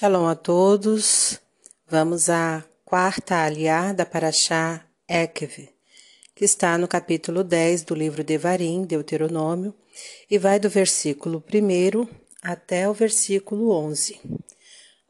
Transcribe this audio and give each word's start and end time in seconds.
Shalom 0.00 0.28
a 0.28 0.36
todos. 0.36 1.40
Vamos 1.88 2.30
à 2.30 2.64
quarta 2.84 3.42
aliá 3.42 3.92
da 3.92 4.06
Paraxá 4.06 4.86
Ekev, 5.08 5.68
que 6.36 6.44
está 6.44 6.78
no 6.78 6.86
capítulo 6.86 7.42
10 7.42 7.82
do 7.82 7.96
livro 7.96 8.22
de 8.22 8.38
Varim, 8.38 8.84
Deuteronômio, 8.84 9.74
e 10.30 10.38
vai 10.38 10.60
do 10.60 10.70
versículo 10.70 11.42
1 11.52 12.06
até 12.40 12.88
o 12.88 12.94
versículo 12.94 13.72
11. 13.72 14.20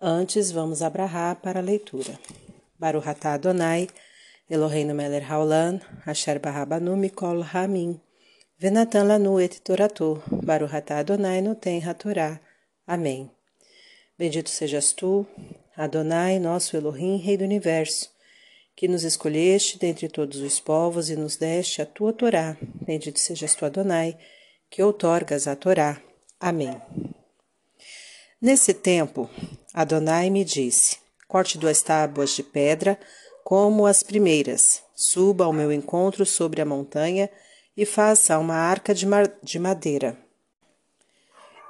Antes, 0.00 0.50
vamos 0.50 0.80
abrahar 0.80 1.36
para 1.36 1.60
a 1.60 1.62
leitura. 1.62 2.18
Baruch 2.78 3.06
atah 3.06 3.34
Adonai, 3.34 3.90
Eloheinu 4.48 4.94
melech 4.94 5.26
haolam, 5.30 5.82
asher 6.06 6.38
barabanu 6.38 6.96
mikol 6.96 7.42
hamim, 7.42 8.00
venatan 8.58 9.06
lanu 9.06 9.38
et 9.38 9.60
torato, 9.60 10.22
Baruch 10.30 10.72
atah 10.72 11.00
Adonai 11.00 11.42
noten 11.42 11.82
hatorá. 11.82 12.40
Amém. 12.86 13.37
Bendito 14.18 14.50
sejas 14.50 14.92
tu, 14.92 15.24
Adonai, 15.76 16.40
nosso 16.40 16.76
Elohim, 16.76 17.18
Rei 17.18 17.36
do 17.36 17.44
Universo, 17.44 18.10
que 18.74 18.88
nos 18.88 19.04
escolheste 19.04 19.78
dentre 19.78 20.08
todos 20.08 20.40
os 20.40 20.58
povos 20.58 21.08
e 21.08 21.14
nos 21.14 21.36
deste 21.36 21.80
a 21.80 21.86
tua 21.86 22.12
Torá. 22.12 22.56
Bendito 22.84 23.20
sejas 23.20 23.54
tu, 23.54 23.64
Adonai, 23.64 24.18
que 24.68 24.82
outorgas 24.82 25.46
a 25.46 25.54
Torá. 25.54 26.02
Amém. 26.40 26.82
Nesse 28.42 28.74
tempo, 28.74 29.30
Adonai 29.72 30.30
me 30.30 30.44
disse: 30.44 30.96
Corte 31.28 31.56
duas 31.56 31.80
tábuas 31.80 32.30
de 32.30 32.42
pedra, 32.42 32.98
como 33.44 33.86
as 33.86 34.02
primeiras, 34.02 34.82
suba 34.96 35.44
ao 35.44 35.52
meu 35.52 35.72
encontro 35.72 36.26
sobre 36.26 36.60
a 36.60 36.66
montanha 36.66 37.30
e 37.76 37.86
faça 37.86 38.36
uma 38.36 38.56
arca 38.56 38.92
de, 38.92 39.06
de 39.44 39.60
madeira 39.60 40.18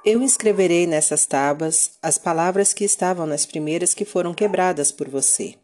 eu 0.05 0.23
escreverei 0.23 0.87
nessas 0.87 1.25
tábuas 1.25 1.91
as 2.01 2.17
palavras 2.17 2.73
que 2.73 2.85
estavam 2.85 3.25
nas 3.25 3.45
primeiras 3.45 3.93
que 3.93 4.05
foram 4.05 4.33
quebradas 4.33 4.91
por 4.91 5.09
você, 5.09 5.55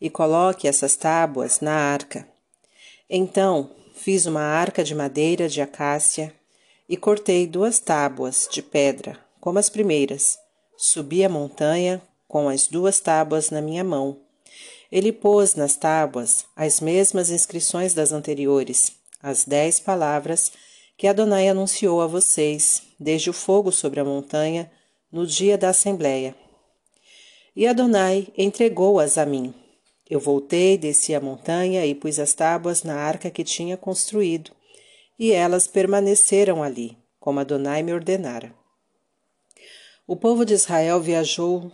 e 0.00 0.08
coloque 0.08 0.68
essas 0.68 0.94
tábuas 0.94 1.60
na 1.60 1.72
arca. 1.72 2.26
Então 3.08 3.70
fiz 3.94 4.26
uma 4.26 4.42
arca 4.42 4.84
de 4.84 4.94
madeira 4.94 5.48
de 5.48 5.60
acácia 5.60 6.32
e 6.88 6.96
cortei 6.96 7.46
duas 7.46 7.80
tábuas 7.80 8.48
de 8.50 8.62
pedra, 8.62 9.18
como 9.40 9.58
as 9.58 9.68
primeiras. 9.68 10.38
Subi 10.76 11.24
a 11.24 11.28
montanha 11.28 12.02
com 12.28 12.48
as 12.48 12.66
duas 12.66 13.00
tábuas 13.00 13.50
na 13.50 13.60
minha 13.60 13.82
mão. 13.82 14.20
Ele 14.92 15.10
pôs 15.10 15.54
nas 15.54 15.74
tábuas 15.76 16.44
as 16.54 16.80
mesmas 16.80 17.30
inscrições 17.30 17.94
das 17.94 18.12
anteriores, 18.12 18.92
as 19.22 19.44
dez 19.44 19.80
palavras 19.80 20.52
que 20.96 21.06
Adonai 21.06 21.48
anunciou 21.48 22.00
a 22.00 22.06
vocês, 22.06 22.82
desde 22.98 23.28
o 23.28 23.32
fogo 23.32 23.70
sobre 23.70 24.00
a 24.00 24.04
montanha, 24.04 24.70
no 25.12 25.26
dia 25.26 25.58
da 25.58 25.68
Assembleia. 25.68 26.34
E 27.54 27.66
Adonai 27.66 28.28
entregou-as 28.36 29.18
a 29.18 29.26
mim. 29.26 29.54
Eu 30.08 30.20
voltei, 30.20 30.78
desci 30.78 31.14
a 31.14 31.20
montanha 31.20 31.84
e 31.84 31.94
pus 31.94 32.18
as 32.18 32.32
tábuas 32.32 32.82
na 32.82 32.94
arca 32.94 33.30
que 33.30 33.44
tinha 33.44 33.76
construído, 33.76 34.52
e 35.18 35.32
elas 35.32 35.66
permaneceram 35.66 36.62
ali, 36.62 36.96
como 37.18 37.40
Adonai 37.40 37.82
me 37.82 37.92
ordenara. 37.92 38.54
O 40.06 40.14
povo 40.14 40.44
de 40.44 40.54
Israel 40.54 41.00
viajou 41.00 41.72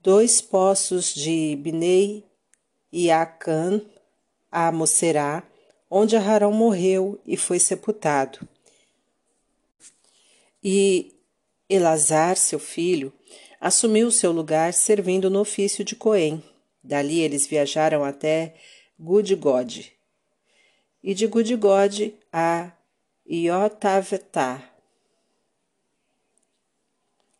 dois 0.00 0.40
poços 0.40 1.14
de 1.14 1.56
Binei 1.56 2.24
e 2.92 3.10
Acã 3.10 3.80
a 4.50 4.70
Moserá, 4.70 5.42
onde 5.90 6.16
Arão 6.16 6.52
morreu 6.52 7.20
e 7.26 7.36
foi 7.36 7.58
sepultado. 7.58 8.46
E 10.62 11.14
Elazar, 11.68 12.36
seu 12.36 12.58
filho, 12.58 13.12
assumiu 13.60 14.10
seu 14.10 14.32
lugar 14.32 14.72
servindo 14.72 15.30
no 15.30 15.40
ofício 15.40 15.84
de 15.84 15.94
Coém. 15.94 16.42
Dali 16.82 17.20
eles 17.20 17.46
viajaram 17.46 18.04
até 18.04 18.54
Gudgod, 18.98 19.92
e 21.02 21.14
de 21.14 21.26
Gudgod 21.26 22.14
a 22.32 22.72
Iotavetá, 23.30 24.62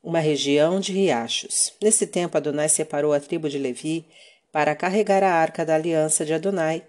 uma 0.02 0.20
região 0.20 0.78
de 0.78 0.92
riachos. 0.92 1.72
Nesse 1.82 2.06
tempo, 2.06 2.36
Adonai 2.36 2.68
separou 2.68 3.12
a 3.12 3.20
tribo 3.20 3.48
de 3.48 3.58
Levi 3.58 4.06
para 4.52 4.74
carregar 4.76 5.22
a 5.22 5.32
arca 5.32 5.66
da 5.66 5.74
aliança 5.74 6.24
de 6.24 6.32
Adonai 6.32 6.84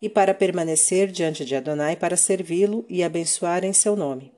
e 0.00 0.08
para 0.08 0.34
permanecer 0.34 1.10
diante 1.10 1.44
de 1.44 1.54
Adonai 1.54 1.96
para 1.96 2.16
servi-lo 2.16 2.84
e 2.88 3.02
abençoar 3.02 3.64
em 3.64 3.72
seu 3.72 3.94
nome, 3.94 4.32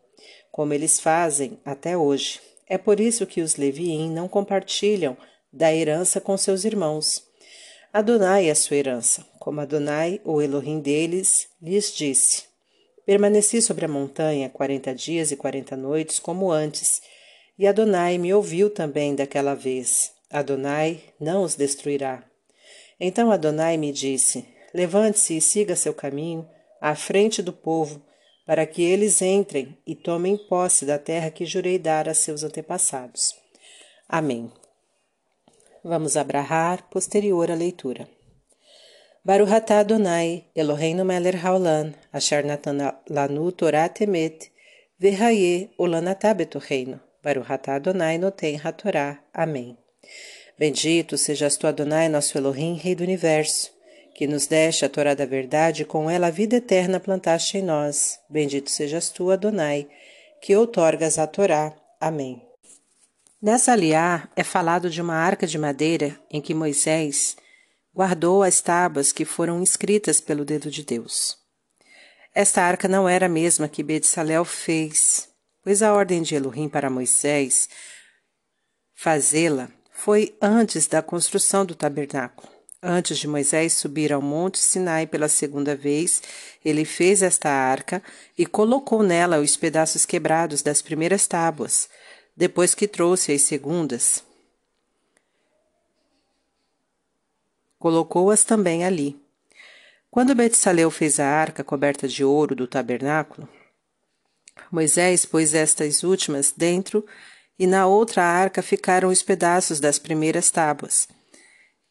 como 0.51 0.75
eles 0.75 0.99
fazem 0.99 1.59
até 1.65 1.97
hoje. 1.97 2.41
É 2.69 2.79
por 2.79 2.99
isso 3.01 3.27
que 3.27 3.41
os 3.41 3.57
Leviim 3.57 4.11
não 4.11 4.29
compartilham 4.29 5.17
da 5.53 5.73
herança 5.73 6.21
com 6.21 6.37
seus 6.37 6.65
irmãos. 6.65 7.23
Adonai 7.93 8.49
é 8.49 8.55
sua 8.55 8.77
herança, 8.77 9.27
como 9.39 9.61
Adonai, 9.61 10.21
o 10.25 10.41
Elohim 10.41 10.81
deles, 10.81 11.49
lhes 11.61 11.95
disse. 11.95 12.45
Permaneci 13.05 13.61
sobre 13.61 13.85
a 13.85 13.89
montanha 13.89 14.49
quarenta 14.49 14.95
dias 14.95 15.31
e 15.31 15.37
quarenta 15.37 15.77
noites, 15.77 16.19
como 16.19 16.51
antes, 16.51 17.03
e 17.59 17.67
Adonai 17.67 18.17
me 18.17 18.33
ouviu 18.33 18.71
também 18.71 19.15
daquela 19.15 19.55
vez. 19.55 20.13
Adonai 20.31 21.01
não 21.21 21.43
os 21.43 21.55
destruirá. 21.55 22.25
Então 22.99 23.31
Adonai 23.31 23.77
me 23.77 23.93
disse: 23.93 24.47
Levante-se 24.75 25.37
e 25.37 25.41
siga 25.41 25.77
seu 25.77 25.95
caminho 25.95 26.49
à 26.81 26.95
frente 26.95 27.43
do 27.43 27.53
povo, 27.53 28.03
para 28.45 28.67
que 28.67 28.83
eles 28.83 29.23
entrem 29.23 29.79
e 29.87 29.95
tomem 29.95 30.37
posse 30.37 30.85
da 30.85 30.99
terra 30.99 31.31
que 31.31 31.47
jurei 31.47 31.79
dar 31.79 32.09
a 32.09 32.15
seus 32.15 32.43
antepassados. 32.43 33.35
Amém. 34.09 34.51
Vamos 35.85 36.17
abrahar 36.17 36.89
posterior 36.91 37.51
à 37.51 37.55
leitura. 37.55 38.09
Baruch 39.25 39.53
atah 39.53 39.81
Adonai, 39.81 40.45
Eloheinu 40.55 41.05
melech 41.05 41.39
haolam, 41.39 41.95
asher 42.13 42.45
natan 42.45 42.79
lanu 43.09 43.53
Torah 43.53 43.89
temet, 43.89 44.51
vehaye 44.99 45.71
olanatah 45.79 46.35
betoheinu. 46.35 47.01
Baruch 47.23 47.51
atah 47.51 47.77
Adonai 47.77 48.19
noten 48.19 48.59
hatorá. 48.59 49.19
Amém. 49.33 49.77
Bendito 50.59 51.17
sejas 51.17 51.57
tu 51.57 51.67
Adonai, 51.67 52.09
nosso 52.09 52.37
Elohim, 52.37 52.75
Rei 52.75 52.95
do 52.95 53.03
Universo, 53.03 53.72
que 54.15 54.27
nos 54.27 54.47
deste 54.47 54.85
a 54.85 54.89
Torá 54.89 55.15
da 55.15 55.25
verdade, 55.25 55.85
com 55.85 56.09
ela 56.09 56.29
a 56.29 56.31
vida 56.31 56.57
eterna 56.57 57.01
plantaste 57.01 57.59
em 57.59 57.63
nós. 57.63 58.19
Bendito 58.29 58.71
sejas 58.71 59.09
tu, 59.09 59.31
Adonai, 59.31 59.89
que 60.41 60.55
outorgas 60.57 61.19
a 61.19 61.27
Torá. 61.27 61.75
Amém. 62.01 62.43
Nessa 63.41 63.73
aliá 63.73 64.29
é 64.37 64.45
falado 64.45 64.89
de 64.89 65.01
uma 65.01 65.15
arca 65.15 65.47
de 65.47 65.59
madeira 65.59 66.17
em 66.31 66.41
que 66.41 66.55
Moisés 66.55 67.37
guardou 67.95 68.43
as 68.43 68.61
tábuas 68.61 69.13
que 69.13 69.25
foram 69.25 69.63
escritas 69.63 70.21
pelo 70.21 70.45
dedo 70.45 70.71
de 70.71 70.85
Deus. 70.85 71.37
Esta 72.35 72.63
arca 72.63 72.89
não 72.89 73.09
era 73.09 73.27
a 73.27 73.29
mesma 73.29 73.69
que 73.69 73.83
Betsalel 73.83 74.45
fez, 74.45 75.29
pois 75.63 75.83
a 75.83 75.93
ordem 75.93 76.23
de 76.23 76.35
Elohim 76.35 76.69
para 76.69 76.89
Moisés 76.89 77.69
fazê-la 78.95 79.69
foi 79.91 80.37
antes 80.41 80.87
da 80.87 81.03
construção 81.03 81.65
do 81.65 81.75
tabernáculo. 81.75 82.52
Antes 82.85 83.19
de 83.19 83.29
Moisés 83.29 83.75
subir 83.75 84.13
ao 84.13 84.21
Monte 84.21 84.59
Sinai 84.59 85.07
pela 85.07 85.29
segunda 85.29 85.77
vez, 85.77 86.21
ele 86.65 86.85
fez 86.85 87.23
esta 87.23 87.49
arca 87.49 88.03
e 88.37 88.45
colocou 88.45 89.05
nela 89.05 89.39
os 89.39 89.57
pedaços 89.57 90.05
quebrados 90.05 90.63
das 90.63 90.83
primeiras 90.83 91.29
tábuas, 91.29 91.89
depois 92.37 92.75
que 92.75 92.89
trouxe 92.89 93.33
as 93.33 93.43
segundas. 93.43 94.25
Colocou-as 97.79 98.43
também 98.43 98.85
ali. 98.85 99.17
Quando 100.11 100.35
Betsaleu 100.35 100.91
fez 100.91 101.21
a 101.21 101.27
arca 101.27 101.63
coberta 101.63 102.09
de 102.09 102.25
ouro 102.25 102.57
do 102.57 102.67
tabernáculo, 102.67 103.49
Moisés 104.73 105.25
pôs 105.25 105.55
estas 105.55 106.03
últimas 106.03 106.51
dentro 106.51 107.07
e 107.57 107.65
na 107.65 107.87
outra 107.87 108.25
arca 108.25 108.61
ficaram 108.61 109.09
os 109.09 109.23
pedaços 109.23 109.79
das 109.79 110.01
primeiras 110.01 110.51
tábuas. 110.51 111.07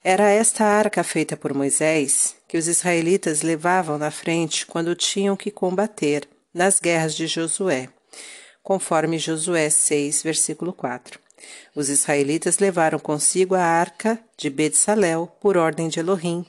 Era 0.03 0.31
esta 0.31 0.65
arca 0.65 1.03
feita 1.03 1.37
por 1.37 1.53
Moisés 1.53 2.35
que 2.47 2.57
os 2.57 2.67
israelitas 2.67 3.43
levavam 3.43 3.99
na 3.99 4.09
frente 4.09 4.65
quando 4.65 4.95
tinham 4.95 5.37
que 5.37 5.51
combater 5.51 6.27
nas 6.51 6.79
guerras 6.79 7.15
de 7.15 7.27
Josué, 7.27 7.87
conforme 8.63 9.19
Josué 9.19 9.69
6, 9.69 10.23
versículo 10.23 10.73
4. 10.73 11.19
Os 11.75 11.87
israelitas 11.87 12.57
levaram 12.57 12.97
consigo 12.97 13.53
a 13.53 13.61
arca 13.61 14.19
de 14.35 14.49
Betsalel 14.49 15.27
por 15.39 15.55
ordem 15.55 15.87
de 15.87 15.99
Elohim, 15.99 16.43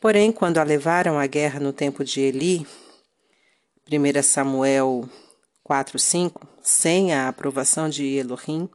porém, 0.00 0.30
quando 0.30 0.58
a 0.58 0.62
levaram 0.62 1.18
à 1.18 1.26
guerra 1.26 1.58
no 1.58 1.72
tempo 1.72 2.04
de 2.04 2.20
Eli, 2.20 2.64
1 3.90 4.22
Samuel 4.22 5.08
4, 5.64 5.98
5, 5.98 6.48
sem 6.62 7.12
a 7.12 7.26
aprovação 7.26 7.88
de 7.88 8.04
Elohim, 8.14 8.70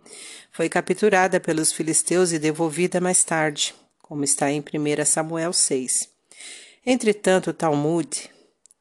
foi 0.51 0.68
capturada 0.68 1.39
pelos 1.39 1.71
filisteus 1.71 2.33
e 2.33 2.39
devolvida 2.39 3.00
mais 3.00 3.24
tarde 3.24 3.74
como 4.07 4.24
está 4.24 4.50
em 4.50 4.62
1 4.62 5.06
Samuel 5.06 5.51
6. 5.51 6.09
Entretanto, 6.86 7.50
o 7.50 7.54
Talmud 7.54 8.30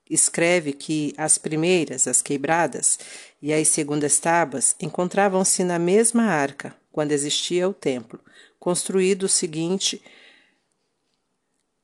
escreve 0.08 0.72
que 0.72 1.12
as 1.16 1.36
primeiras, 1.36 2.06
as 2.06 2.22
quebradas, 2.22 2.98
e 3.42 3.52
as 3.52 3.66
segundas 3.68 4.20
tábuas 4.20 4.76
encontravam-se 4.80 5.64
na 5.64 5.78
mesma 5.78 6.24
arca, 6.24 6.74
quando 6.92 7.10
existia 7.10 7.68
o 7.68 7.74
templo, 7.74 8.20
construído 8.58 9.24
o 9.24 9.28
seguinte 9.28 10.00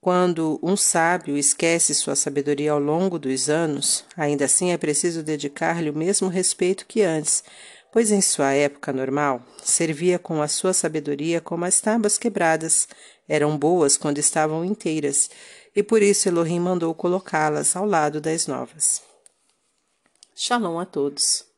quando 0.01 0.59
um 0.61 0.77
sábio 0.77 1.37
esquece 1.37 1.95
sua 1.95 2.17
sabedoria 2.17 2.73
ao 2.73 2.79
longo 2.81 3.21
dos 3.21 3.49
anos, 3.49 4.05
ainda 4.17 4.47
assim 4.47 4.73
é 4.73 4.77
preciso 4.77 5.23
dedicar-lhe 5.23 5.91
o 5.91 5.97
mesmo 5.97 6.29
respeito 6.29 6.87
que 6.87 7.03
antes, 7.03 7.45
pois 7.93 8.11
em 8.11 8.23
sua 8.23 8.53
época 8.53 8.93
normal 8.93 9.43
servia 9.63 10.19
com 10.19 10.41
a 10.43 10.49
sua 10.49 10.73
sabedoria 10.73 11.41
como 11.41 11.67
as 11.67 11.81
tábuas 11.81 12.19
quebradas 12.19 12.89
eram 13.29 13.57
boas 13.57 13.97
quando 13.97 14.19
estavam 14.19 14.65
inteiras, 14.65 15.31
e 15.77 15.83
por 15.83 16.03
isso 16.03 16.29
Elohim 16.29 16.59
mandou 16.59 16.93
colocá-las 16.95 17.77
ao 17.77 17.87
lado 17.87 18.21
das 18.21 18.47
novas. 18.47 19.03
Shalom 20.35 20.79
a 20.79 20.87
todos. 20.87 21.52